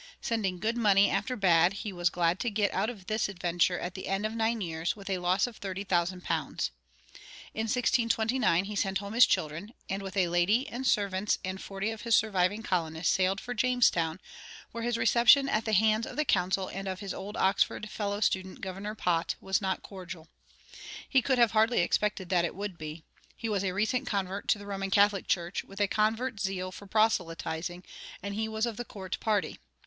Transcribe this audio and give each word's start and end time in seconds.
Sending 0.19 0.57
good 0.57 0.77
money 0.79 1.11
after 1.11 1.35
bad, 1.35 1.73
he 1.73 1.93
was 1.93 2.09
glad 2.09 2.39
to 2.39 2.49
get 2.49 2.73
out 2.73 2.89
of 2.89 3.05
this 3.05 3.27
venture 3.27 3.77
at 3.77 3.93
the 3.93 4.07
end 4.07 4.25
of 4.25 4.33
nine 4.35 4.59
years 4.59 4.95
with 4.95 5.11
a 5.11 5.19
loss 5.19 5.45
of 5.45 5.57
thirty 5.57 5.83
thousand 5.83 6.23
pounds. 6.23 6.71
In 7.53 7.65
1629 7.67 8.63
he 8.65 8.75
sent 8.75 8.97
home 8.97 9.13
his 9.13 9.27
children, 9.27 9.75
and 9.87 10.01
with 10.01 10.17
a 10.17 10.27
lady 10.27 10.67
and 10.67 10.87
servants 10.87 11.37
and 11.45 11.61
forty 11.61 11.91
of 11.91 12.01
his 12.01 12.15
surviving 12.15 12.63
colonists 12.63 13.13
sailed 13.13 13.39
for 13.39 13.53
Jamestown, 13.53 14.19
where 14.71 14.83
his 14.83 14.97
reception 14.97 15.47
at 15.47 15.65
the 15.65 15.73
hands 15.73 16.07
of 16.07 16.15
the 16.15 16.25
council 16.25 16.67
and 16.69 16.87
of 16.87 16.99
his 16.99 17.13
old 17.13 17.37
Oxford 17.37 17.87
fellow 17.87 18.21
student, 18.21 18.59
Governor 18.59 18.95
Pott, 18.95 19.35
was 19.39 19.61
not 19.61 19.83
cordial. 19.83 20.27
He 21.07 21.21
could 21.21 21.37
hardly 21.51 21.77
have 21.77 21.85
expected 21.85 22.29
that 22.29 22.43
it 22.43 22.55
would 22.55 22.75
be. 22.75 23.03
He 23.35 23.47
was 23.49 23.63
a 23.63 23.71
recent 23.71 24.07
convert 24.07 24.47
to 24.47 24.57
the 24.57 24.65
Roman 24.65 24.89
Catholic 24.89 25.27
Church, 25.27 25.63
with 25.63 25.79
a 25.79 25.87
convert's 25.87 26.41
zeal 26.41 26.71
for 26.71 26.87
proselyting, 26.87 27.83
and 28.23 28.33
he 28.33 28.47
was 28.47 28.65
of 28.65 28.77
the 28.77 28.83
court 28.85 29.19
party. 29.19 29.59